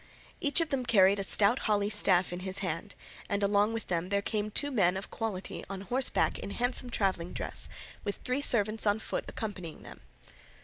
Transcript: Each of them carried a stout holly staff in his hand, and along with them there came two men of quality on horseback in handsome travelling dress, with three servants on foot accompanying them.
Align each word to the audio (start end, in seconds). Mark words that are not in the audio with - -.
Each 0.39 0.61
of 0.61 0.69
them 0.69 0.83
carried 0.83 1.19
a 1.19 1.23
stout 1.23 1.59
holly 1.69 1.91
staff 1.91 2.33
in 2.33 2.39
his 2.39 2.57
hand, 2.65 2.95
and 3.29 3.43
along 3.43 3.71
with 3.71 3.85
them 3.85 4.09
there 4.09 4.23
came 4.23 4.49
two 4.49 4.71
men 4.71 4.97
of 4.97 5.11
quality 5.11 5.63
on 5.69 5.81
horseback 5.81 6.39
in 6.39 6.49
handsome 6.49 6.89
travelling 6.89 7.33
dress, 7.33 7.69
with 8.03 8.15
three 8.15 8.41
servants 8.41 8.87
on 8.87 8.97
foot 8.97 9.25
accompanying 9.27 9.83
them. 9.83 10.01